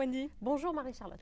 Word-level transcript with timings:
Bonjour 0.00 0.14
Wendy. 0.14 0.30
Bonjour 0.40 0.72
Marie-Charlotte. 0.72 1.20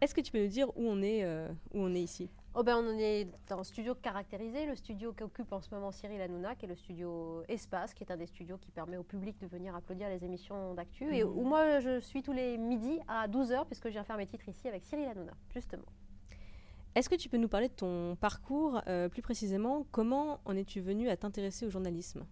Est-ce 0.00 0.14
que 0.14 0.22
tu 0.22 0.32
peux 0.32 0.40
nous 0.40 0.48
dire 0.48 0.70
où 0.78 0.88
on 0.88 1.02
est, 1.02 1.24
euh, 1.24 1.46
où 1.74 1.82
on 1.82 1.94
est 1.94 2.00
ici? 2.00 2.30
Oh 2.54 2.62
ben 2.62 2.78
on 2.78 2.98
est 2.98 3.28
dans 3.46 3.58
un 3.58 3.64
studio 3.64 3.94
caractérisé, 3.94 4.64
le 4.64 4.76
studio 4.76 5.12
qu'occupe 5.12 5.52
en 5.52 5.60
ce 5.60 5.68
moment 5.74 5.90
Cyril 5.92 6.18
Hanouna, 6.22 6.54
qui 6.54 6.64
est 6.64 6.68
le 6.68 6.74
studio 6.74 7.42
Espace, 7.48 7.92
qui 7.92 8.04
est 8.04 8.10
un 8.10 8.16
des 8.16 8.24
studios 8.24 8.56
qui 8.56 8.70
permet 8.70 8.96
au 8.96 9.02
public 9.02 9.38
de 9.42 9.46
venir 9.46 9.76
applaudir 9.76 10.08
les 10.08 10.24
émissions 10.24 10.72
d'actu, 10.72 11.14
et 11.14 11.22
où 11.22 11.42
moi 11.42 11.80
je 11.80 12.00
suis 12.00 12.22
tous 12.22 12.32
les 12.32 12.56
midis 12.56 12.98
à 13.08 13.28
12h, 13.28 13.66
puisque 13.66 13.88
je 13.88 13.92
viens 13.92 14.04
faire 14.04 14.16
mes 14.16 14.26
titres 14.26 14.48
ici 14.48 14.68
avec 14.68 14.86
Cyril 14.86 15.04
Hanouna, 15.04 15.34
justement. 15.52 15.84
Est-ce 16.94 17.10
que 17.10 17.14
tu 17.14 17.28
peux 17.28 17.36
nous 17.36 17.48
parler 17.48 17.68
de 17.68 17.74
ton 17.74 18.16
parcours 18.16 18.80
euh, 18.86 19.10
plus 19.10 19.20
précisément? 19.20 19.84
Comment 19.90 20.40
en 20.46 20.56
es-tu 20.56 20.80
venu 20.80 21.10
à 21.10 21.16
t'intéresser 21.18 21.66
au 21.66 21.70
journalisme? 21.70 22.24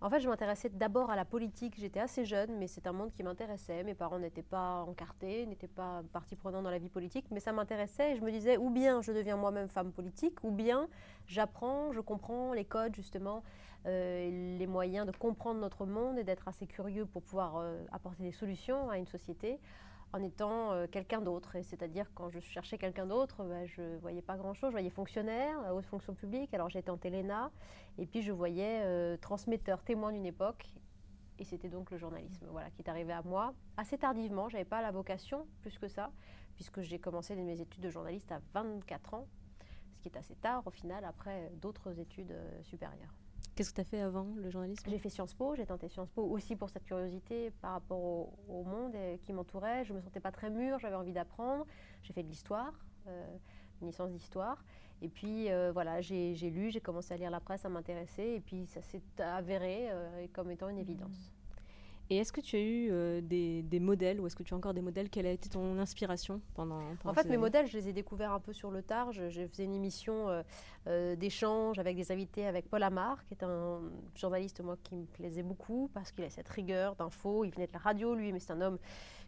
En 0.00 0.10
fait, 0.10 0.20
je 0.20 0.28
m'intéressais 0.28 0.68
d'abord 0.68 1.10
à 1.10 1.16
la 1.16 1.24
politique. 1.24 1.74
J'étais 1.76 1.98
assez 1.98 2.24
jeune, 2.24 2.56
mais 2.56 2.68
c'est 2.68 2.86
un 2.86 2.92
monde 2.92 3.10
qui 3.10 3.24
m'intéressait. 3.24 3.82
Mes 3.82 3.94
parents 3.94 4.20
n'étaient 4.20 4.42
pas 4.42 4.84
encartés, 4.86 5.44
n'étaient 5.46 5.66
pas 5.66 6.02
partie 6.12 6.36
prenante 6.36 6.62
dans 6.62 6.70
la 6.70 6.78
vie 6.78 6.88
politique, 6.88 7.26
mais 7.32 7.40
ça 7.40 7.52
m'intéressait 7.52 8.12
et 8.12 8.16
je 8.16 8.22
me 8.22 8.30
disais 8.30 8.56
ou 8.56 8.70
bien 8.70 9.02
je 9.02 9.10
deviens 9.10 9.36
moi-même 9.36 9.66
femme 9.66 9.90
politique, 9.90 10.44
ou 10.44 10.52
bien 10.52 10.88
j'apprends, 11.26 11.90
je 11.92 12.00
comprends 12.00 12.52
les 12.52 12.64
codes 12.64 12.94
justement, 12.94 13.42
euh, 13.86 14.56
les 14.56 14.66
moyens 14.68 15.04
de 15.04 15.10
comprendre 15.10 15.58
notre 15.58 15.84
monde 15.84 16.16
et 16.16 16.22
d'être 16.22 16.46
assez 16.46 16.68
curieux 16.68 17.04
pour 17.04 17.22
pouvoir 17.22 17.56
euh, 17.56 17.84
apporter 17.90 18.22
des 18.22 18.32
solutions 18.32 18.90
à 18.90 18.98
une 18.98 19.06
société 19.06 19.58
en 20.12 20.22
étant 20.22 20.72
euh, 20.72 20.86
quelqu'un 20.90 21.20
d'autre. 21.20 21.56
C'est-à-dire 21.62 22.10
quand 22.14 22.30
je 22.30 22.40
cherchais 22.40 22.78
quelqu'un 22.78 23.06
d'autre, 23.06 23.44
bah, 23.44 23.66
je 23.66 23.82
ne 23.82 23.98
voyais 23.98 24.22
pas 24.22 24.36
grand-chose. 24.36 24.70
Je 24.70 24.74
voyais 24.74 24.90
fonctionnaire, 24.90 25.56
haute 25.72 25.86
fonction 25.86 26.14
publique, 26.14 26.52
alors 26.54 26.70
j'étais 26.70 26.90
en 26.90 26.96
Téléna, 26.96 27.50
et 27.98 28.06
puis 28.06 28.22
je 28.22 28.32
voyais 28.32 28.82
euh, 28.84 29.16
transmetteur, 29.16 29.82
témoin 29.82 30.12
d'une 30.12 30.26
époque. 30.26 30.66
Et 31.38 31.44
c'était 31.44 31.68
donc 31.68 31.90
le 31.90 31.98
journalisme 31.98 32.46
voilà, 32.50 32.70
qui 32.70 32.82
est 32.82 32.88
arrivé 32.88 33.12
à 33.12 33.22
moi 33.22 33.54
assez 33.76 33.96
tardivement. 33.96 34.48
Je 34.48 34.56
n'avais 34.56 34.68
pas 34.68 34.82
la 34.82 34.90
vocation 34.90 35.46
plus 35.60 35.78
que 35.78 35.86
ça, 35.86 36.10
puisque 36.56 36.80
j'ai 36.80 36.98
commencé 36.98 37.36
mes 37.36 37.60
études 37.60 37.82
de 37.82 37.90
journaliste 37.90 38.32
à 38.32 38.40
24 38.54 39.14
ans, 39.14 39.28
ce 39.94 40.00
qui 40.00 40.08
est 40.08 40.16
assez 40.16 40.34
tard 40.34 40.66
au 40.66 40.70
final, 40.70 41.04
après 41.04 41.52
d'autres 41.60 42.00
études 42.00 42.32
euh, 42.32 42.62
supérieures. 42.62 43.14
Qu'est-ce 43.58 43.70
que 43.70 43.74
tu 43.74 43.80
as 43.80 43.84
fait 43.84 44.00
avant 44.00 44.24
le 44.36 44.50
journalisme? 44.50 44.88
J'ai 44.88 44.98
fait 44.98 45.08
Sciences 45.10 45.34
Po, 45.34 45.56
j'ai 45.56 45.66
tenté 45.66 45.88
Sciences 45.88 46.10
Po 46.12 46.22
aussi 46.22 46.54
pour 46.54 46.70
cette 46.70 46.84
curiosité 46.84 47.50
par 47.60 47.72
rapport 47.72 47.98
au, 47.98 48.32
au 48.48 48.62
monde 48.62 48.94
et- 48.94 49.18
qui 49.18 49.32
m'entourait. 49.32 49.84
Je 49.84 49.92
me 49.92 50.00
sentais 50.00 50.20
pas 50.20 50.30
très 50.30 50.48
mûre, 50.48 50.78
j'avais 50.78 50.94
envie 50.94 51.10
d'apprendre. 51.12 51.66
J'ai 52.04 52.12
fait 52.12 52.22
de 52.22 52.28
l'histoire, 52.28 52.72
euh, 53.08 53.36
une 53.82 53.88
licence 53.88 54.12
d'histoire. 54.12 54.64
Et 55.02 55.08
puis 55.08 55.50
euh, 55.50 55.72
voilà, 55.72 56.00
j'ai 56.00 56.36
j'ai 56.36 56.50
lu, 56.50 56.70
j'ai 56.70 56.80
commencé 56.80 57.12
à 57.14 57.16
lire 57.16 57.32
la 57.32 57.40
presse, 57.40 57.64
à 57.64 57.68
m'intéresser. 57.68 58.22
Et 58.36 58.40
puis 58.40 58.64
ça 58.66 58.80
s'est 58.80 59.02
avéré 59.18 59.90
euh, 59.90 60.28
comme 60.32 60.52
étant 60.52 60.68
une 60.68 60.78
évidence. 60.78 61.32
Et 62.10 62.16
est-ce 62.16 62.32
que 62.32 62.40
tu 62.40 62.56
as 62.56 62.60
eu 62.60 62.88
euh, 62.90 63.20
des, 63.20 63.62
des 63.62 63.80
modèles 63.80 64.18
ou 64.20 64.26
est-ce 64.26 64.34
que 64.36 64.42
tu 64.42 64.54
as 64.54 64.56
encore 64.56 64.72
des 64.72 64.80
modèles? 64.80 65.10
Quelle 65.10 65.26
a 65.26 65.30
été 65.30 65.48
ton 65.50 65.78
inspiration 65.78 66.40
pendant, 66.54 66.80
pendant 67.02 67.10
En 67.10 67.14
fait, 67.14 67.22
ces 67.22 67.28
mes 67.28 67.34
années 67.34 67.42
modèles, 67.42 67.66
je 67.66 67.76
les 67.76 67.88
ai 67.88 67.92
découverts 67.92 68.32
un 68.32 68.40
peu 68.40 68.52
sur 68.54 68.70
le 68.70 68.82
tard. 68.82 69.12
Je, 69.12 69.28
je 69.28 69.46
faisais 69.46 69.64
une 69.64 69.74
émission 69.74 70.28
euh, 70.28 70.42
euh, 70.86 71.16
d'échange 71.16 71.78
avec 71.78 71.96
des 71.96 72.10
invités 72.10 72.46
avec 72.46 72.70
Paul 72.70 72.82
Amar, 72.82 73.24
qui 73.26 73.34
est 73.34 73.44
un 73.44 73.80
journaliste, 74.14 74.62
moi, 74.62 74.76
qui 74.82 74.96
me 74.96 75.04
plaisait 75.04 75.42
beaucoup 75.42 75.90
parce 75.92 76.10
qu'il 76.10 76.24
a 76.24 76.30
cette 76.30 76.48
rigueur 76.48 76.96
d'info. 76.96 77.44
Il 77.44 77.50
venait 77.50 77.66
de 77.66 77.72
la 77.74 77.78
radio, 77.78 78.14
lui, 78.14 78.32
mais 78.32 78.38
c'est 78.38 78.52
un 78.52 78.60
homme 78.62 78.78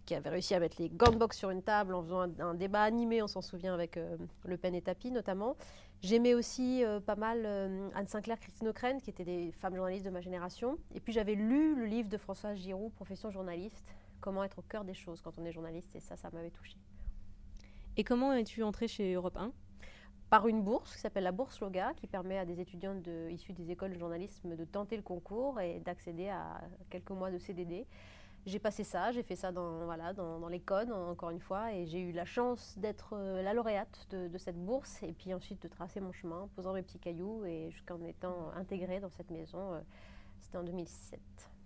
qui 0.07 0.15
avait 0.15 0.31
réussi 0.31 0.55
à 0.55 0.61
mettre 0.61 0.81
les 0.81 0.89
gants 0.89 1.13
de 1.13 1.19
boxe 1.19 1.37
sur 1.37 1.51
une 1.51 1.63
table 1.63 1.95
en 1.95 2.03
faisant 2.03 2.23
un, 2.23 2.41
un 2.41 2.55
débat 2.55 2.83
animé, 2.83 3.23
on 3.23 3.29
s'en 3.29 3.43
souvient, 3.43 3.75
avec 3.75 3.99
Le 4.45 4.57
Pen 4.57 4.75
et 4.75 4.81
Tapi, 4.81 5.11
notamment. 5.11 5.57
J'aimais 6.03 6.33
aussi 6.33 6.83
euh, 6.83 6.99
pas 6.99 7.17
mal 7.17 7.43
euh, 7.45 7.91
Anne 7.95 8.07
Sinclair, 8.07 8.41
Christine 8.41 8.69
O'Krent, 8.69 9.01
qui 9.03 9.11
étaient 9.11 9.25
des 9.25 9.53
femmes 9.53 9.77
journalistes 9.77 10.05
de 10.05 10.11
ma 10.11 10.23
génération. 10.23 10.79
Et 10.95 11.01
puis 11.01 11.13
j'avais 11.13 11.35
lu 11.35 11.75
le 11.75 11.85
livre 11.85 12.09
de 12.09 12.17
Françoise 12.17 12.57
Giroud, 12.59 12.93
Profession 12.93 13.31
journaliste, 13.31 13.85
Comment 14.21 14.45
être 14.45 14.59
au 14.59 14.63
cœur 14.63 14.85
des 14.85 14.95
choses 14.95 15.23
quand 15.23 15.39
on 15.39 15.45
est 15.47 15.53
journaliste, 15.53 15.97
et 15.97 16.01
ça, 16.01 16.15
ça 16.15 16.29
m'avait 16.31 16.51
touchée. 16.51 16.77
Et 17.97 18.05
comment 18.05 18.33
es-tu 18.35 18.63
entrée 18.63 18.87
chez 18.87 19.15
Europe 19.15 19.37
1 19.37 19.53
par 20.29 20.47
une 20.47 20.63
bourse 20.63 20.95
qui 20.95 21.01
s'appelle 21.01 21.25
la 21.25 21.33
bourse 21.33 21.59
Loga, 21.59 21.93
qui 21.95 22.07
permet 22.07 22.39
à 22.39 22.45
des 22.45 22.61
étudiants 22.61 22.95
de, 22.95 23.29
issus 23.31 23.53
des 23.53 23.73
écoles 23.73 23.95
de 23.95 23.99
journalisme 23.99 24.55
de 24.55 24.65
tenter 24.65 24.97
le 24.97 25.03
concours 25.03 25.59
et 25.59 25.81
d'accéder 25.81 26.29
à 26.29 26.61
quelques 26.89 27.11
mois 27.11 27.33
de 27.33 27.39
CDD. 27.39 27.85
J'ai 28.47 28.59
passé 28.59 28.85
ça, 28.85 29.13
j'ai 29.13 29.23
fait 29.23 29.37
ça 29.37 29.53
dans, 29.53 29.85
voilà, 29.85 30.13
dans, 30.15 30.41
dans 30.41 30.49
les 30.49 30.61
codes, 30.61 30.91
en- 30.91 31.11
encore 31.11 31.31
une 31.31 31.41
fois, 31.41 31.73
et 31.75 31.87
j'ai 31.87 32.01
eu 32.01 32.11
la 32.13 32.25
chance 32.25 32.75
d'être 32.79 33.13
euh, 33.13 33.43
la 33.43 33.53
lauréate 33.53 34.07
de, 34.11 34.39
cette 34.39 34.57
bourse, 34.57 35.03
et 35.03 35.13
puis 35.13 35.35
ensuite 35.35 35.63
de 35.63 35.69
tracer 35.69 36.01
mon 36.01 36.11
chemin, 36.13 36.49
posant 36.57 36.73
mes 36.73 36.83
petits 36.83 36.99
cailloux, 36.99 37.45
et 37.45 37.71
jusqu'en 37.71 38.01
étant 38.03 38.51
intégrée 38.57 38.99
dans 38.99 39.11
cette 39.11 39.31
maison. 39.31 39.75
euh, 39.75 39.81
C'était 40.41 40.57
en 40.57 40.63
2007, 40.65 41.21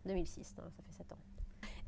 2006, 0.07 0.57
non, 0.59 0.65
ça 0.77 0.83
fait 0.83 0.93
7 0.93 1.13
ans. 1.13 1.19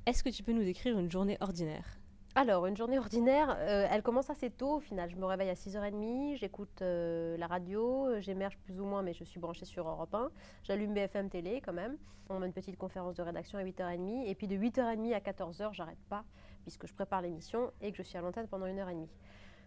Est-ce 0.06 0.22
que 0.22 0.28
tu 0.30 0.44
peux 0.44 0.52
nous 0.52 0.62
décrire 0.64 0.96
une 0.98 1.10
journée 1.10 1.36
ordinaire? 1.40 1.98
Alors, 2.38 2.66
une 2.66 2.76
journée 2.76 2.98
ordinaire, 2.98 3.56
euh, 3.60 3.88
elle 3.90 4.02
commence 4.02 4.28
assez 4.28 4.50
tôt 4.50 4.74
au 4.74 4.80
final. 4.80 5.08
Je 5.08 5.16
me 5.16 5.24
réveille 5.24 5.48
à 5.48 5.54
6h30, 5.54 6.36
j'écoute 6.36 6.82
euh, 6.82 7.34
la 7.38 7.46
radio, 7.46 8.08
euh, 8.08 8.20
j'émerge 8.20 8.58
plus 8.58 8.78
ou 8.78 8.84
moins, 8.84 9.00
mais 9.00 9.14
je 9.14 9.24
suis 9.24 9.40
branchée 9.40 9.64
sur 9.64 9.88
Europe 9.88 10.14
1. 10.14 10.30
J'allume 10.62 10.92
BFM 10.92 11.30
Télé 11.30 11.62
quand 11.64 11.72
même. 11.72 11.96
On 12.28 12.42
a 12.42 12.46
une 12.46 12.52
petite 12.52 12.76
conférence 12.76 13.14
de 13.14 13.22
rédaction 13.22 13.58
à 13.58 13.64
8h30. 13.64 14.26
Et 14.26 14.34
puis 14.34 14.48
de 14.48 14.54
8h30 14.54 15.14
à 15.14 15.20
14h, 15.20 15.72
j'arrête 15.72 16.04
pas, 16.10 16.24
puisque 16.60 16.86
je 16.86 16.92
prépare 16.92 17.22
l'émission 17.22 17.72
et 17.80 17.90
que 17.90 17.96
je 17.96 18.02
suis 18.02 18.18
à 18.18 18.20
l'antenne 18.20 18.48
pendant 18.48 18.66
1h30. 18.66 19.06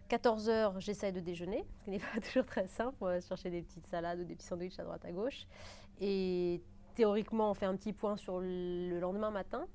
14h, 0.08 0.78
j'essaye 0.78 1.12
de 1.12 1.18
déjeuner, 1.18 1.66
ce 1.80 1.84
qui 1.86 1.90
n'est 1.90 1.98
pas 2.14 2.20
toujours 2.24 2.46
très 2.46 2.68
simple. 2.68 2.94
On 3.00 3.06
va 3.06 3.20
chercher 3.20 3.50
des 3.50 3.62
petites 3.62 3.88
salades 3.88 4.20
ou 4.20 4.24
des 4.24 4.36
petits 4.36 4.46
sandwichs 4.46 4.78
à 4.78 4.84
droite 4.84 5.04
à 5.04 5.10
gauche. 5.10 5.48
Et 6.00 6.62
théoriquement, 6.94 7.50
on 7.50 7.54
fait 7.54 7.66
un 7.66 7.74
petit 7.74 7.92
point 7.92 8.16
sur 8.16 8.38
le 8.38 9.00
lendemain 9.00 9.32
matin, 9.32 9.66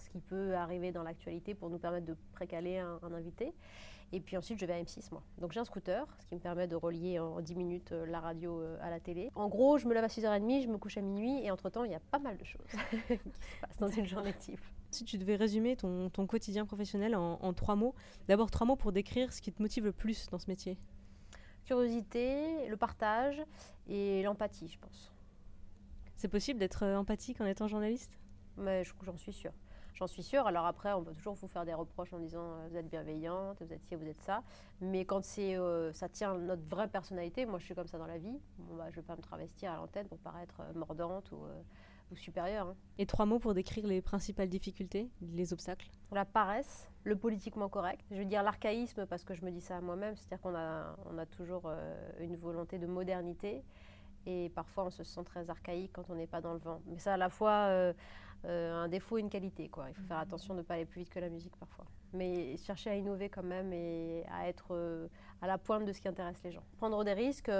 ce 0.00 0.08
qui 0.10 0.20
peut 0.20 0.54
arriver 0.54 0.90
dans 0.92 1.02
l'actualité 1.02 1.54
pour 1.54 1.70
nous 1.70 1.78
permettre 1.78 2.06
de 2.06 2.16
précaler 2.32 2.78
un, 2.78 2.98
un 3.02 3.12
invité. 3.12 3.52
Et 4.12 4.18
puis 4.20 4.36
ensuite, 4.36 4.58
je 4.58 4.66
vais 4.66 4.72
à 4.72 4.82
M6, 4.82 5.10
moi. 5.12 5.22
Donc 5.38 5.52
j'ai 5.52 5.60
un 5.60 5.64
scooter, 5.64 6.04
ce 6.18 6.26
qui 6.26 6.34
me 6.34 6.40
permet 6.40 6.66
de 6.66 6.74
relier 6.74 7.20
en 7.20 7.40
10 7.40 7.54
minutes 7.54 7.92
euh, 7.92 8.06
la 8.06 8.18
radio 8.18 8.60
euh, 8.60 8.76
à 8.82 8.90
la 8.90 8.98
télé. 8.98 9.30
En 9.36 9.48
gros, 9.48 9.78
je 9.78 9.86
me 9.86 9.94
lève 9.94 10.02
à 10.02 10.08
6h30, 10.08 10.62
je 10.64 10.68
me 10.68 10.78
couche 10.78 10.96
à 10.96 11.00
minuit, 11.00 11.44
et 11.44 11.50
entre-temps, 11.52 11.84
il 11.84 11.92
y 11.92 11.94
a 11.94 12.00
pas 12.00 12.18
mal 12.18 12.36
de 12.36 12.42
choses 12.44 12.66
qui 13.06 13.06
se 13.08 13.60
passent 13.60 13.78
dans 13.78 13.86
une 13.86 14.06
journée 14.06 14.32
type. 14.32 14.58
Si 14.90 15.04
tu 15.04 15.16
devais 15.16 15.36
résumer 15.36 15.76
ton, 15.76 16.10
ton 16.10 16.26
quotidien 16.26 16.66
professionnel 16.66 17.14
en, 17.14 17.34
en 17.40 17.52
trois 17.52 17.76
mots, 17.76 17.94
d'abord 18.26 18.50
trois 18.50 18.66
mots 18.66 18.74
pour 18.74 18.90
décrire 18.90 19.32
ce 19.32 19.40
qui 19.40 19.52
te 19.52 19.62
motive 19.62 19.84
le 19.84 19.92
plus 19.92 20.28
dans 20.30 20.40
ce 20.40 20.48
métier. 20.48 20.76
Curiosité, 21.64 22.66
le 22.68 22.76
partage 22.76 23.40
et 23.86 24.22
l'empathie, 24.24 24.66
je 24.68 24.78
pense. 24.78 25.12
C'est 26.16 26.28
possible 26.28 26.58
d'être 26.58 26.82
euh, 26.84 26.96
empathique 26.96 27.40
en 27.40 27.46
étant 27.46 27.68
journaliste? 27.68 28.18
Mais 28.56 28.82
je- 28.84 28.92
j'en 29.02 29.16
suis 29.16 29.32
sûre. 29.32 29.52
J'en 30.00 30.06
suis 30.06 30.22
sûre. 30.22 30.46
Alors 30.46 30.64
après, 30.64 30.94
on 30.94 31.04
peut 31.04 31.12
toujours 31.12 31.34
vous 31.34 31.46
faire 31.46 31.66
des 31.66 31.74
reproches 31.74 32.14
en 32.14 32.18
disant 32.18 32.40
euh, 32.42 32.68
vous 32.70 32.76
êtes 32.78 32.88
bienveillante, 32.88 33.60
vous 33.60 33.70
êtes 33.70 33.84
ci, 33.84 33.94
vous 33.96 34.06
êtes 34.06 34.22
ça. 34.22 34.42
Mais 34.80 35.04
quand 35.04 35.22
c'est, 35.22 35.56
euh, 35.58 35.92
ça 35.92 36.08
tient 36.08 36.38
notre 36.38 36.66
vraie 36.70 36.88
personnalité, 36.88 37.44
moi 37.44 37.58
je 37.58 37.66
suis 37.66 37.74
comme 37.74 37.86
ça 37.86 37.98
dans 37.98 38.06
la 38.06 38.16
vie, 38.16 38.40
bon, 38.56 38.76
bah, 38.76 38.86
je 38.86 38.96
ne 38.96 39.02
vais 39.02 39.06
pas 39.06 39.16
me 39.16 39.20
travestir 39.20 39.70
à 39.72 39.76
l'antenne 39.76 40.08
pour 40.08 40.16
paraître 40.18 40.60
euh, 40.60 40.72
mordante 40.72 41.30
ou, 41.32 41.44
euh, 41.44 41.60
ou 42.12 42.16
supérieure. 42.16 42.68
hein. 42.68 42.76
Et 42.96 43.04
trois 43.04 43.26
mots 43.26 43.38
pour 43.38 43.52
décrire 43.52 43.86
les 43.86 44.00
principales 44.00 44.48
difficultés, 44.48 45.10
les 45.20 45.52
obstacles? 45.52 45.90
La 46.12 46.24
paresse, 46.24 46.90
le 47.04 47.16
politiquement 47.16 47.68
correct, 47.68 48.02
je 48.10 48.16
veux 48.16 48.24
dire 48.24 48.42
l'archaïsme 48.42 49.04
parce 49.04 49.24
que 49.24 49.34
je 49.34 49.44
me 49.44 49.50
dis 49.50 49.60
ça 49.60 49.76
à 49.76 49.80
moi-même, 49.82 50.16
c'est-à-dire 50.16 50.40
qu'on 50.40 50.54
a, 50.54 50.96
on 51.12 51.18
a 51.18 51.26
toujours 51.26 51.64
euh, 51.66 52.10
une 52.20 52.36
volonté 52.36 52.78
de 52.78 52.86
modernité 52.86 53.62
et 54.26 54.50
parfois 54.50 54.84
on 54.84 54.90
se 54.90 55.04
sent 55.04 55.24
très 55.24 55.48
archaïque 55.50 55.92
quand 55.92 56.08
on 56.10 56.14
n'est 56.14 56.26
pas 56.26 56.40
dans 56.40 56.52
le 56.52 56.58
vent. 56.58 56.80
Mais 56.86 56.98
c'est 56.98 57.10
à 57.10 57.16
la 57.16 57.28
fois 57.28 57.68
euh, 57.68 57.92
euh, 58.44 58.84
un 58.84 58.88
défaut 58.88 59.18
et 59.18 59.20
une 59.20 59.30
qualité. 59.30 59.68
Quoi. 59.68 59.86
Il 59.88 59.94
faut 59.94 60.06
faire 60.06 60.18
attention 60.18 60.54
de 60.54 60.60
ne 60.60 60.64
pas 60.64 60.74
aller 60.74 60.84
plus 60.84 61.00
vite 61.00 61.10
que 61.10 61.18
la 61.18 61.28
musique 61.28 61.56
parfois. 61.56 61.86
Mais 62.12 62.56
chercher 62.58 62.90
à 62.90 62.96
innover 62.96 63.28
quand 63.28 63.42
même 63.42 63.72
et 63.72 64.24
à 64.32 64.48
être 64.48 64.68
euh, 64.72 65.08
à 65.42 65.46
la 65.46 65.58
pointe 65.58 65.84
de 65.84 65.92
ce 65.92 66.00
qui 66.00 66.08
intéresse 66.08 66.42
les 66.44 66.52
gens. 66.52 66.64
Prendre 66.78 67.02
des 67.04 67.12
risques. 67.12 67.50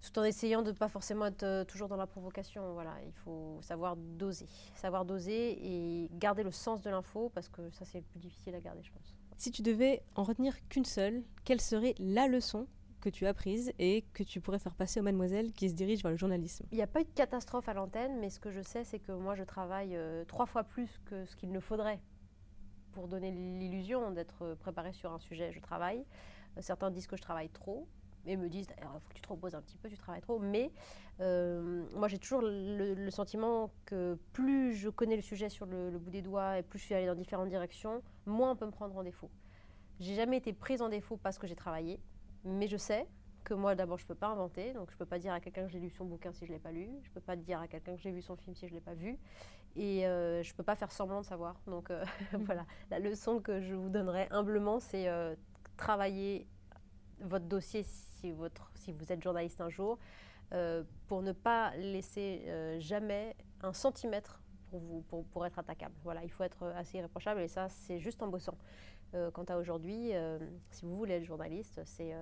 tout 0.00 0.18
en 0.18 0.24
essayant 0.24 0.62
de 0.62 0.70
ne 0.70 0.76
pas 0.76 0.88
forcément 0.88 1.26
être 1.26 1.64
toujours 1.64 1.88
dans 1.88 1.96
la 1.96 2.06
provocation. 2.06 2.72
Voilà, 2.72 2.94
il 3.06 3.12
faut 3.12 3.58
savoir 3.62 3.96
doser, 3.96 4.48
savoir 4.74 5.04
doser 5.04 5.58
et 5.60 6.08
garder 6.12 6.42
le 6.42 6.52
sens 6.52 6.80
de 6.82 6.90
l'info 6.90 7.30
parce 7.34 7.48
que 7.48 7.70
ça 7.70 7.84
c'est 7.84 7.98
le 7.98 8.04
plus 8.04 8.20
difficile 8.20 8.54
à 8.54 8.60
garder, 8.60 8.82
je 8.82 8.92
pense. 8.92 9.14
Si 9.36 9.52
tu 9.52 9.62
devais 9.62 10.02
en 10.16 10.24
retenir 10.24 10.56
qu'une 10.68 10.84
seule, 10.84 11.22
quelle 11.44 11.60
serait 11.60 11.94
la 12.00 12.26
leçon 12.26 12.66
que 13.00 13.08
tu 13.08 13.26
as 13.26 13.34
prises 13.34 13.72
et 13.78 14.04
que 14.12 14.22
tu 14.22 14.40
pourrais 14.40 14.58
faire 14.58 14.74
passer 14.74 15.00
aux 15.00 15.02
mademoiselles 15.02 15.52
qui 15.52 15.68
se 15.68 15.74
dirigent 15.74 16.02
vers 16.02 16.10
le 16.10 16.16
journalisme 16.16 16.66
Il 16.72 16.76
n'y 16.76 16.82
a 16.82 16.86
pas 16.86 17.00
eu 17.00 17.04
de 17.04 17.10
catastrophe 17.10 17.68
à 17.68 17.74
l'antenne, 17.74 18.18
mais 18.20 18.30
ce 18.30 18.40
que 18.40 18.50
je 18.50 18.60
sais, 18.60 18.84
c'est 18.84 18.98
que 18.98 19.12
moi, 19.12 19.34
je 19.34 19.44
travaille 19.44 19.96
euh, 19.96 20.24
trois 20.24 20.46
fois 20.46 20.64
plus 20.64 21.00
que 21.06 21.24
ce 21.24 21.36
qu'il 21.36 21.50
ne 21.50 21.60
faudrait 21.60 22.00
pour 22.92 23.08
donner 23.08 23.30
l'illusion 23.30 24.10
d'être 24.10 24.54
préparé 24.54 24.92
sur 24.92 25.12
un 25.12 25.18
sujet. 25.18 25.52
Je 25.52 25.60
travaille. 25.60 26.04
Euh, 26.56 26.62
certains 26.62 26.90
disent 26.90 27.06
que 27.06 27.16
je 27.16 27.22
travaille 27.22 27.50
trop 27.50 27.86
et 28.26 28.36
me 28.36 28.48
disent 28.48 28.68
il 28.76 28.84
faut 28.84 29.08
que 29.08 29.14
tu 29.14 29.22
te 29.22 29.28
reposes 29.28 29.54
un 29.54 29.62
petit 29.62 29.76
peu, 29.76 29.88
tu 29.88 29.96
travailles 29.96 30.20
trop. 30.20 30.38
Mais 30.38 30.70
euh, 31.20 31.84
moi, 31.94 32.08
j'ai 32.08 32.18
toujours 32.18 32.42
le, 32.42 33.10
sentiment 33.10 33.70
que 33.86 34.18
plus 34.32 34.74
je 34.74 34.88
connais 34.88 35.16
le 35.16 35.22
sujet 35.22 35.48
sur 35.48 35.66
le, 35.66 35.90
le, 35.90 35.98
bout 35.98 36.10
des 36.10 36.22
doigts 36.22 36.58
et 36.58 36.62
plus 36.62 36.78
je 36.78 36.84
suis 36.84 36.94
allée 36.94 37.06
dans 37.06 37.14
différentes 37.14 37.48
directions, 37.48 38.02
moins 38.26 38.52
on 38.52 38.56
peut 38.56 38.66
me 38.66 38.70
prendre 38.70 38.96
en 38.96 39.02
défaut. 39.02 39.30
J'ai 40.00 40.14
jamais 40.14 40.36
été 40.36 40.52
prise 40.52 40.82
en 40.82 40.88
défaut 40.88 41.16
parce 41.16 41.38
que 41.38 41.46
j'ai 41.46 41.56
travaillé, 41.56 41.98
mais 42.44 42.68
je 42.68 42.76
sais 42.76 43.06
que 43.44 43.54
moi, 43.54 43.74
d'abord, 43.74 43.98
je 43.98 44.04
ne 44.04 44.08
peux 44.08 44.14
pas 44.14 44.28
inventer, 44.28 44.72
donc 44.74 44.90
je 44.90 44.94
ne 44.94 44.98
peux 44.98 45.06
pas 45.06 45.18
dire 45.18 45.32
à 45.32 45.40
quelqu'un 45.40 45.64
que 45.64 45.70
j'ai 45.70 45.80
lu 45.80 45.90
son 45.90 46.04
bouquin 46.04 46.32
si 46.32 46.44
je 46.44 46.50
ne 46.50 46.56
l'ai 46.56 46.62
pas 46.62 46.72
lu, 46.72 46.88
je 47.02 47.08
ne 47.08 47.14
peux 47.14 47.20
pas 47.20 47.36
dire 47.36 47.60
à 47.60 47.68
quelqu'un 47.68 47.94
que 47.96 48.00
j'ai 48.00 48.10
vu 48.10 48.20
son 48.20 48.36
film 48.36 48.54
si 48.54 48.66
je 48.66 48.72
ne 48.72 48.78
l'ai 48.78 48.84
pas 48.84 48.94
vu, 48.94 49.18
et 49.76 50.06
euh, 50.06 50.42
je 50.42 50.52
ne 50.52 50.56
peux 50.56 50.62
pas 50.62 50.76
faire 50.76 50.92
semblant 50.92 51.20
de 51.20 51.26
savoir. 51.26 51.56
Donc 51.66 51.90
euh, 51.90 52.04
voilà, 52.40 52.66
la 52.90 52.98
leçon 52.98 53.40
que 53.40 53.60
je 53.60 53.74
vous 53.74 53.88
donnerai 53.88 54.28
humblement, 54.30 54.80
c'est 54.80 55.08
euh, 55.08 55.34
travailler 55.76 56.46
votre 57.20 57.46
dossier 57.46 57.84
si, 57.84 58.32
votre, 58.32 58.70
si 58.74 58.92
vous 58.92 59.12
êtes 59.12 59.22
journaliste 59.22 59.60
un 59.60 59.70
jour, 59.70 59.98
pour 61.08 61.22
ne 61.22 61.32
pas 61.32 61.76
laisser 61.76 62.78
jamais 62.78 63.36
un 63.62 63.74
centimètre 63.74 64.40
pour, 64.70 64.80
vous, 64.80 65.02
pour, 65.02 65.24
pour, 65.26 65.44
être 65.44 65.58
attaquable. 65.58 65.94
Voilà, 66.04 66.22
il 66.24 66.30
faut 66.30 66.44
être 66.44 66.64
assez 66.76 66.98
irréprochable, 66.98 67.40
et 67.40 67.48
ça, 67.48 67.68
c'est 67.68 67.98
juste 67.98 68.22
en 68.22 68.28
bossant. 68.28 68.56
Quant 69.32 69.44
à 69.44 69.56
aujourd'hui, 69.56 70.12
si 70.70 70.84
vous 70.84 70.96
voulez 70.96 71.14
être 71.14 71.24
journaliste, 71.24 71.80
c'est 71.84 72.14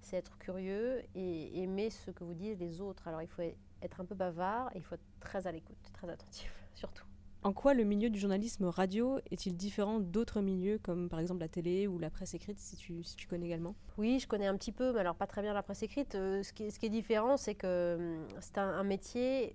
c'est 0.00 0.16
être 0.16 0.38
curieux 0.38 1.02
et 1.14 1.62
aimer 1.62 1.90
ce 1.90 2.10
que 2.10 2.24
vous 2.24 2.34
disent 2.34 2.58
les 2.58 2.80
autres. 2.80 3.08
Alors 3.08 3.22
il 3.22 3.28
faut 3.28 3.42
être 3.82 4.00
un 4.00 4.04
peu 4.04 4.14
bavard 4.14 4.70
et 4.74 4.78
il 4.78 4.82
faut 4.82 4.94
être 4.94 5.04
très 5.20 5.46
à 5.46 5.52
l'écoute, 5.52 5.78
très 5.92 6.08
attentif 6.08 6.52
surtout. 6.74 7.04
En 7.42 7.52
quoi 7.52 7.74
le 7.74 7.84
milieu 7.84 8.10
du 8.10 8.18
journalisme 8.18 8.64
radio 8.64 9.18
est-il 9.30 9.56
différent 9.56 10.00
d'autres 10.00 10.40
milieux 10.40 10.78
comme 10.78 11.08
par 11.08 11.20
exemple 11.20 11.40
la 11.40 11.48
télé 11.48 11.86
ou 11.86 11.98
la 11.98 12.10
presse 12.10 12.34
écrite 12.34 12.58
si 12.58 12.76
tu, 12.76 13.04
si 13.04 13.14
tu 13.14 13.28
connais 13.28 13.46
également? 13.46 13.76
Oui, 13.98 14.18
je 14.18 14.26
connais 14.26 14.46
un 14.46 14.56
petit 14.56 14.72
peu, 14.72 14.92
mais 14.92 15.00
alors 15.00 15.14
pas 15.14 15.26
très 15.26 15.42
bien 15.42 15.54
la 15.54 15.62
presse 15.62 15.82
écrite. 15.82 16.16
Euh, 16.16 16.42
ce, 16.42 16.52
qui 16.52 16.64
est, 16.64 16.70
ce, 16.70 16.78
qui 16.80 16.86
est, 16.86 16.90
différent, 16.90 17.36
c'est 17.36 17.54
que 17.54 18.18
c'est 18.40 18.58
un, 18.58 18.82
métier 18.82 19.54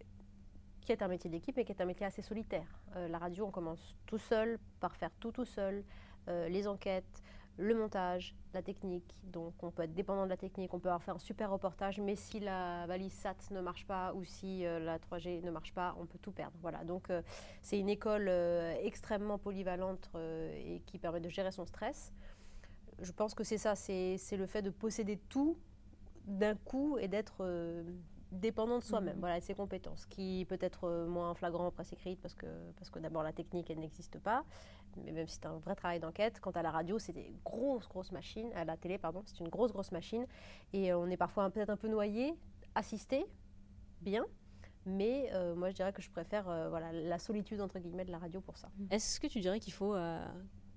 qui 0.81 0.93
est 0.93 1.01
un 1.01 1.09
métier 1.09 1.29
d'équipe 1.29 1.57
mais 1.57 1.65
qui 1.65 1.73
est 1.73 1.81
un 1.81 1.85
métier 1.85 2.05
assez 2.05 2.21
solitaire. 2.21 2.81
Euh, 2.95 3.09
la 3.09 3.17
radio, 3.17 3.45
on 3.47 3.51
commence 3.51 3.95
tout 4.05 4.19
seul, 4.19 4.57
par 4.79 4.95
faire 4.95 5.11
tout 5.19 5.31
tout 5.31 5.45
seul, 5.45 5.83
euh, 6.27 6.47
les 6.49 6.67
enquêtes, 6.67 7.23
le 7.57 7.75
montage, 7.75 8.35
la 8.53 8.61
technique. 8.61 9.15
Donc 9.23 9.53
on 9.61 9.71
peut 9.71 9.83
être 9.83 9.93
dépendant 9.93 10.25
de 10.25 10.29
la 10.29 10.37
technique, 10.37 10.73
on 10.73 10.79
peut 10.79 10.89
avoir 10.89 11.03
fait 11.03 11.11
un 11.11 11.19
super 11.19 11.51
reportage, 11.51 11.99
mais 11.99 12.15
si 12.15 12.39
la 12.39 12.85
valise 12.87 13.13
SAT 13.13 13.51
ne 13.51 13.61
marche 13.61 13.85
pas 13.85 14.13
ou 14.13 14.23
si 14.23 14.65
euh, 14.65 14.79
la 14.79 14.99
3G 14.99 15.43
ne 15.43 15.51
marche 15.51 15.73
pas, 15.73 15.95
on 15.99 16.05
peut 16.05 16.19
tout 16.21 16.31
perdre. 16.31 16.57
Voilà. 16.61 16.83
Donc 16.83 17.09
euh, 17.09 17.21
c'est 17.61 17.79
une 17.79 17.89
école 17.89 18.29
extrêmement 18.81 19.37
polyvalente 19.37 20.09
et 20.15 20.81
qui 20.85 20.97
permet 20.97 21.19
de 21.19 21.29
gérer 21.29 21.51
son 21.51 21.65
stress. 21.65 22.13
Je 22.99 23.11
pense 23.11 23.33
que 23.33 23.43
c'est 23.43 23.57
ça, 23.57 23.75
c'est 23.75 24.17
le 24.31 24.45
fait 24.45 24.61
de 24.61 24.69
posséder 24.69 25.17
tout 25.29 25.57
d'un 26.25 26.55
coup 26.55 26.97
et 26.99 27.07
d'être 27.07 27.43
dépendant 28.31 28.79
de 28.79 28.83
soi-même, 28.83 29.17
mmh. 29.17 29.19
voilà, 29.19 29.39
de 29.39 29.43
ses 29.43 29.53
compétences, 29.53 30.05
qui 30.05 30.45
peut 30.47 30.57
être 30.61 30.85
euh, 30.85 31.07
moins 31.07 31.33
flagrant 31.33 31.67
en 31.67 31.71
presse 31.71 31.91
écrite 31.91 32.19
parce 32.21 32.33
que, 32.33 32.47
parce 32.77 32.89
que 32.89 32.99
d'abord 32.99 33.23
la 33.23 33.33
technique, 33.33 33.69
elle 33.69 33.79
n'existe 33.79 34.19
pas, 34.19 34.45
mais 34.97 35.11
même 35.11 35.27
si 35.27 35.35
c'est 35.35 35.45
un 35.45 35.57
vrai 35.57 35.75
travail 35.75 35.99
d'enquête, 35.99 36.39
quant 36.39 36.51
à 36.51 36.61
la 36.61 36.71
radio, 36.71 36.97
c'est 36.97 37.13
des 37.13 37.33
grosses, 37.43 37.87
grosses 37.87 38.11
machines, 38.11 38.51
à 38.55 38.63
la 38.63 38.77
télé, 38.77 38.97
pardon, 38.97 39.21
c'est 39.25 39.39
une 39.39 39.49
grosse, 39.49 39.71
grosse 39.71 39.91
machine, 39.91 40.25
et 40.73 40.93
on 40.93 41.07
est 41.07 41.17
parfois 41.17 41.49
peut-être 41.49 41.69
un 41.69 41.77
peu 41.77 41.89
noyé, 41.89 42.33
assisté, 42.73 43.25
bien, 44.01 44.25
mais 44.85 45.29
euh, 45.33 45.53
moi 45.53 45.69
je 45.69 45.75
dirais 45.75 45.93
que 45.93 46.01
je 46.01 46.09
préfère 46.09 46.49
euh, 46.49 46.69
voilà, 46.69 46.91
la 46.93 47.19
solitude, 47.19 47.59
entre 47.61 47.79
guillemets, 47.79 48.05
de 48.05 48.11
la 48.11 48.17
radio 48.17 48.39
pour 48.39 48.57
ça. 48.57 48.69
Mmh. 48.77 48.85
Est-ce 48.91 49.19
que 49.19 49.27
tu 49.27 49.39
dirais 49.41 49.59
qu'il 49.59 49.73
faut... 49.73 49.95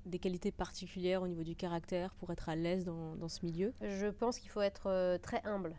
des 0.06 0.18
qualités 0.18 0.52
particulières 0.52 1.22
au 1.22 1.28
niveau 1.28 1.44
du 1.44 1.56
caractère 1.56 2.14
pour 2.16 2.30
être 2.30 2.50
à 2.50 2.56
l'aise 2.56 2.84
dans, 2.84 3.14
dans, 3.16 3.28
ce 3.28 3.42
milieu? 3.46 3.72
Je 3.80 4.08
pense 4.08 4.38
qu'il 4.38 4.50
faut 4.50 4.60
être 4.60 5.18
très 5.22 5.40
humble 5.44 5.74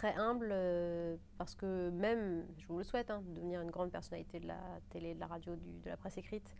très 0.00 0.14
humble 0.16 0.48
euh, 0.50 1.14
parce 1.36 1.54
que 1.54 1.90
même, 1.90 2.46
je 2.56 2.66
vous 2.68 2.78
le 2.78 2.84
souhaite, 2.84 3.10
hein, 3.10 3.22
devenir 3.34 3.60
une 3.60 3.70
grande 3.70 3.90
personnalité 3.90 4.40
de 4.40 4.46
la 4.46 4.58
télé, 4.88 5.14
de 5.14 5.20
la 5.20 5.26
radio, 5.26 5.54
de 5.56 5.90
la 5.90 5.98
presse 5.98 6.16
écrite, 6.16 6.54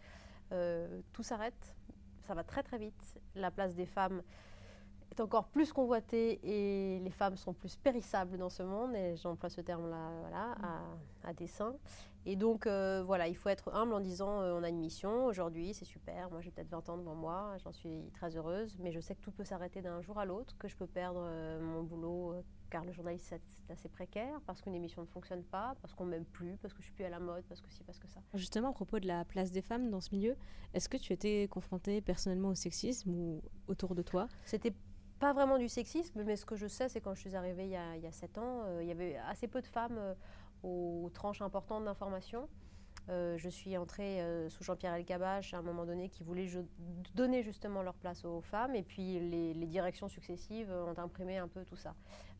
euh, 0.52 1.00
tout 1.14 1.22
s'arrête, 1.22 1.74
ça 2.26 2.34
va 2.34 2.44
très 2.44 2.62
très 2.62 2.76
vite. 2.76 3.18
La 3.34 3.50
place 3.50 3.74
des 3.74 3.86
femmes 3.86 4.22
est 5.10 5.20
encore 5.20 5.46
plus 5.46 5.72
convoitée 5.72 6.38
et 6.42 7.00
les 7.00 7.10
femmes 7.10 7.38
sont 7.38 7.54
plus 7.54 7.76
périssables 7.76 8.36
dans 8.36 8.50
ce 8.50 8.62
monde, 8.62 8.94
et 8.94 9.16
j'emploie 9.16 9.48
ce 9.48 9.62
terme-là 9.62 10.10
voilà, 10.20 10.54
à, 11.24 11.32
dessein. 11.32 11.74
Et 12.26 12.36
donc 12.36 12.66
euh, 12.66 13.02
voilà, 13.04 13.28
il 13.28 13.36
faut 13.36 13.48
être 13.48 13.72
humble 13.74 13.94
en 13.94 14.00
disant 14.00 14.28
on 14.28 14.62
a 14.62 14.68
une 14.68 14.78
mission 14.78 15.24
aujourd'hui, 15.26 15.74
c'est 15.74 15.84
super, 15.84 16.30
moi 16.30 16.40
j'ai 16.40 16.50
peut-être 16.50 16.70
20 16.70 16.88
ans 16.90 16.98
devant 16.98 17.14
moi, 17.14 17.56
j'en 17.64 17.72
suis 17.72 18.10
très 18.12 18.36
heureuse, 18.36 18.76
mais 18.80 18.92
je 18.92 19.00
sais 19.00 19.14
que 19.14 19.20
tout 19.20 19.32
peut 19.32 19.44
s'arrêter 19.44 19.80
d'un 19.80 20.02
jour 20.02 20.18
à 20.18 20.24
l'autre, 20.24 20.56
que 20.58 20.68
je 20.68 20.76
peux 20.76 20.86
perdre 20.86 21.26
mon 21.60 21.82
boulot 21.82 22.34
car 22.70 22.84
le 22.84 22.92
journaliste 22.92 23.26
c'est 23.66 23.72
assez 23.72 23.88
précaire, 23.88 24.40
parce 24.46 24.62
qu'une 24.62 24.74
émission 24.74 25.02
ne 25.02 25.06
fonctionne 25.06 25.42
pas, 25.42 25.74
parce 25.82 25.92
qu'on 25.94 26.06
m'aime 26.06 26.24
plus, 26.24 26.56
parce 26.58 26.72
que 26.72 26.80
je 26.80 26.86
suis 26.86 26.94
plus 26.94 27.04
à 27.04 27.10
la 27.10 27.18
mode, 27.18 27.44
parce 27.48 27.60
que 27.60 27.70
si, 27.70 27.82
parce 27.84 27.98
que 27.98 28.08
ça. 28.08 28.20
Justement, 28.34 28.70
à 28.70 28.72
propos 28.72 29.00
de 29.00 29.06
la 29.06 29.24
place 29.24 29.50
des 29.50 29.62
femmes 29.62 29.90
dans 29.90 30.00
ce 30.00 30.14
milieu, 30.14 30.36
est-ce 30.72 30.88
que 30.88 30.96
tu 30.96 31.12
étais 31.12 31.48
confrontée 31.50 32.00
personnellement 32.00 32.48
au 32.48 32.54
sexisme 32.54 33.10
ou 33.10 33.42
autour 33.66 33.94
de 33.94 34.02
toi? 34.02 34.28
C'était 34.44 34.72
pas 35.20 35.34
vraiment 35.34 35.58
du 35.58 35.68
sexisme, 35.68 36.24
mais 36.24 36.34
ce 36.34 36.46
que 36.46 36.56
je 36.56 36.66
sais, 36.66 36.88
c'est 36.88 37.00
quand 37.00 37.14
je 37.14 37.20
suis 37.20 37.36
arrivée 37.36 37.64
il 37.64 37.70
y 37.70 37.76
a, 37.76 37.96
il 37.96 38.12
7 38.12 38.38
ans, 38.38 38.62
euh, 38.64 38.82
il 38.82 38.88
y 38.88 38.90
avait 38.90 39.16
assez 39.28 39.46
peu 39.46 39.60
de 39.60 39.66
femmes 39.66 39.98
euh, 39.98 40.14
aux 40.64 41.10
tranches 41.12 41.42
importantes 41.42 41.84
d'information. 41.84 42.48
Euh, 43.08 43.36
je 43.38 43.48
suis 43.48 43.76
entrée 43.76 44.22
sous 44.50 44.62
Jean-Pierre 44.62 44.94
Elkabach 44.94 45.52
à 45.52 45.58
un 45.58 45.62
moment 45.62 45.84
donné 45.84 46.08
qui 46.08 46.22
voulait 46.22 46.48
donner 47.14 47.42
justement 47.42 47.82
leur 47.82 47.94
place 47.94 48.24
aux 48.24 48.40
femmes 48.40 48.74
et 48.74 48.82
puis 48.82 49.18
les, 49.20 49.66
directions 49.66 50.08
successives 50.08 50.70
ont 50.70 50.98
imprimé 50.98 51.38
un 51.38 51.48
peu 51.48 51.64
tout 51.64 51.76
ça. 51.76 51.94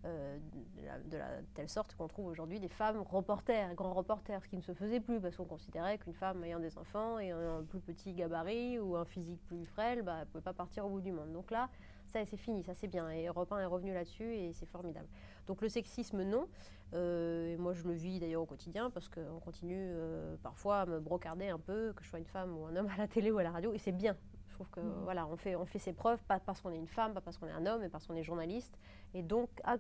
De, 0.05 1.19
telle 1.55 1.69
sorte 1.69 1.95
qu'on 1.95 2.09
trouve 2.09 2.27
aujourd'hui 2.27 2.61
des 2.61 2.69
femmes 2.69 3.03
reporters, 3.03 3.75
grands 3.75 3.93
reporters, 3.93 4.43
ce 4.43 4.49
qui 4.49 4.57
ne 4.57 4.63
se 4.63 4.73
faisait 4.73 5.01
plus 5.01 5.21
parce 5.21 5.37
qu'on 5.37 5.45
considérait 5.45 5.99
qu'une 5.99 6.15
femme 6.15 6.45
ayant 6.45 6.61
des 6.61 6.77
enfants 6.79 7.19
et 7.19 7.31
un, 7.31 7.63
plus 7.69 7.81
petit 7.81 8.13
gabarit 8.13 8.79
ou 8.79 8.97
un 8.97 9.05
physique 9.05 9.41
plus 9.47 9.67
frêle, 9.67 10.03
bah, 10.03 10.21
ne 10.21 10.25
pouvait 10.27 10.45
pas 10.45 10.55
partir 10.55 10.87
au 10.87 10.91
bout 10.91 11.01
du 11.01 11.13
monde. 11.13 11.33
Donc 11.33 11.51
là, 11.51 11.69
ça 12.11 12.25
c'est 12.27 12.37
fini, 12.37 12.63
ça 12.63 12.75
c'est 12.75 12.89
bien. 12.89 13.11
Et 13.11 13.27
Europe 13.27 13.53
1 13.53 13.61
est 13.61 13.67
revenu 13.67 13.93
là-dessus 13.93 14.35
et 14.35 14.53
c'est 14.53 14.67
formidable. 14.67 15.09
Donc 15.47 15.63
le 15.63 15.69
sexisme, 15.69 16.23
non. 16.23 16.47
Euh, 16.93 17.53
et 17.53 17.57
moi 17.57 17.73
je 17.73 17.85
le 17.85 17.93
vis 17.93 18.19
d'ailleurs 18.19 18.43
au 18.43 18.47
quotidien 18.47 18.91
parce 18.91 19.09
qu'on 19.09 19.39
continue 19.39 19.79
euh, 19.79 20.37
parfois 20.43 20.81
à 20.81 20.87
me 20.87 20.99
brocarder 20.99 21.49
un 21.49 21.59
peu, 21.59 21.93
que 21.95 22.03
je 22.03 22.09
sois 22.09 22.19
une 22.19 22.27
femme 22.27 22.57
ou 22.59 22.67
un 22.67 22.75
homme 22.75 22.89
à 22.89 22.97
la 22.97 23.07
télé 23.07 23.31
ou 23.31 23.39
à 23.39 23.43
la 23.43 23.53
radio, 23.53 23.73
et 23.73 23.79
c'est 23.79 23.93
bien. 23.93 24.17
Je 24.49 24.55
trouve 24.55 24.71
que 24.71 24.81
mmh. 24.81 25.05
voilà, 25.05 25.27
on 25.27 25.37
fait, 25.37 25.57
on 25.57 25.65
fait 25.65 25.79
ses 25.79 25.93
preuves, 25.93 26.23
pas 26.25 26.41
parce 26.41 26.61
qu'on 26.61 26.73
est 26.73 26.77
une 26.77 26.89
femme, 26.89 27.15
pas 27.15 27.21
parce 27.21 27.39
qu'on 27.39 27.47
est 27.47 27.53
un 27.53 27.65
homme, 27.67 27.81
mais 27.81 27.89
parce 27.89 28.07
qu'on 28.07 28.17
est 28.17 28.25
journaliste. 28.25 28.79
Et 29.15 29.23
donc, 29.23 29.49
a, 29.65 29.79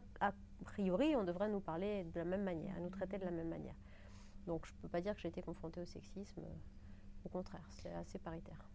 priori, 0.64 1.14
on 1.16 1.24
devrait 1.24 1.48
nous 1.48 1.60
parler 1.60 2.04
de 2.04 2.18
la 2.18 2.24
même 2.24 2.44
manière, 2.44 2.80
nous 2.80 2.88
traiter 2.88 3.18
de 3.18 3.24
la 3.24 3.30
même 3.30 3.48
manière. 3.48 3.74
Donc 4.46 4.66
je 4.66 4.72
ne 4.72 4.78
peux 4.78 4.88
pas 4.88 5.00
dire 5.00 5.14
que 5.14 5.20
j'ai 5.20 5.28
été 5.28 5.42
confrontée 5.42 5.80
au 5.80 5.86
sexisme. 5.86 6.42
Au 7.24 7.28
contraire, 7.28 7.66
c'est 7.68 7.92
assez 7.92 8.18
paritaire. 8.18 8.70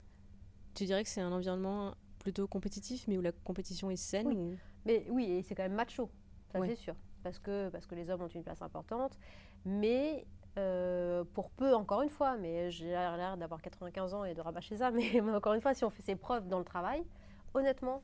Tu 0.76 0.86
dirais 0.86 1.04
que 1.04 1.10
c'est 1.10 1.22
un 1.22 1.32
environnement 1.32 1.96
plutôt 2.26 2.48
compétitif, 2.48 3.08
mais 3.08 3.20
où 3.20 3.22
la 3.22 3.32
compétition 3.32 3.92
est 3.92 3.98
saine 3.98 4.28
Oui, 4.28 4.58
mais, 4.84 5.06
oui 5.12 5.26
et 5.26 5.44
c'est 5.44 5.54
quand 5.54 5.62
même 5.62 5.76
macho, 5.76 6.10
ça 6.52 6.60
c'est 6.66 6.76
sûr. 6.76 6.96
Parce 7.22 7.38
que, 7.38 7.70
parce 7.70 7.86
que 7.86 7.94
les 7.94 8.10
hommes 8.10 8.24
ont 8.24 8.28
une 8.28 8.44
place 8.44 8.64
importante. 8.64 9.16
Mais 9.64 10.26
euh, 10.58 11.24
pour 11.36 11.52
peu, 11.52 11.76
encore 11.76 12.02
une 12.02 12.10
fois, 12.10 12.36
mais 12.36 12.72
j'ai 12.72 12.88
l'air 12.88 13.38
d'avoir 13.38 13.62
95 13.62 14.16
ans 14.16 14.24
et 14.24 14.34
de 14.34 14.42
rabâcher 14.42 14.78
ça, 14.78 14.90
mais, 14.92 15.22
encore 15.22 15.54
une 15.54 15.62
fois, 15.62 15.76
si 15.76 15.86
on 15.86 15.92
fait 15.92 16.02
ses 16.02 16.16
preuves 16.16 16.48
dans 16.48 16.58
le 16.58 16.66
travail, 16.66 17.06
honnêtement, 17.54 18.02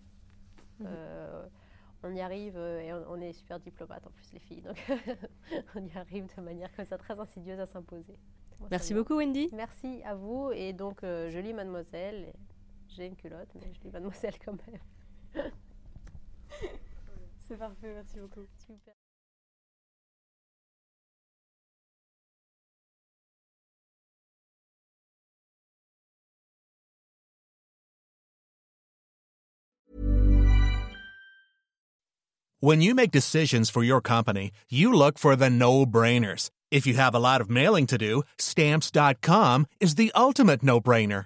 mhm. 0.80 0.88
euh, 0.88 1.44
on 2.04 2.13
y 2.13 2.22
arrive 2.22 2.58
euh, 2.58 2.80
et 2.80 2.94
on, 2.94 3.20
est 3.22 3.34
super 3.34 3.60
diplomate 3.60 4.06
en 4.06 4.12
plus, 4.12 4.34
les 4.34 4.40
filles. 4.40 4.62
Donc, 4.62 4.78
on 5.75 5.84
y 5.84 5.98
arrive 5.98 6.28
de 6.36 6.42
manière 6.44 6.72
comme 6.75 6.86
ça 6.86 7.00
très 7.00 7.20
insidieuse 7.20 7.60
à 7.60 7.66
s'imposer. 7.66 8.20
Merci 8.70 8.94
beaucoup, 8.94 9.16
Wendy. 9.16 9.50
Merci 9.54 10.04
à 10.06 10.13
vous. 10.13 10.51
Et 10.54 10.74
donc, 10.74 11.00
je 11.01 11.40
lis 11.40 11.54
Mademoiselle. 11.54 12.32
J'ai 12.95 13.05
une 13.05 13.15
culotte, 13.15 13.50
mais 13.55 13.74
je 13.74 13.79
dis 13.79 13.89
mademoiselle 13.89 14.36
quand 14.43 14.57
même. 14.67 14.79
C'est 17.38 17.57
parfait, 17.57 17.93
merci 17.93 18.19
beaucoup. 18.19 18.45
Super. 18.57 18.93
When 32.63 32.79
you 32.79 32.93
make 32.93 33.10
decisions 33.10 33.71
for 33.71 33.83
your 33.83 34.01
company, 34.01 34.51
you 34.69 34.93
look 34.93 35.17
for 35.17 35.36
the 35.36 35.50
no-brainers. 35.50 36.51
If 36.69 36.86
you 36.86 36.93
have 36.93 37.15
a 37.15 37.19
lot 37.19 37.41
of 37.41 37.50
mailing 37.50 37.88
to 37.88 37.98
do, 37.98 38.21
stamps.com 38.38 39.65
is 39.79 39.95
the 39.95 40.12
ultimate 40.13 40.62
no-brainer. 40.62 41.25